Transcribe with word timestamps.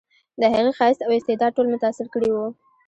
د 0.39 0.41
هغې 0.53 0.71
ښایست 0.77 1.01
او 1.07 1.11
استعداد 1.19 1.51
ټول 1.57 1.67
متاثر 1.73 2.05
کړي 2.13 2.29
وو 2.31 2.45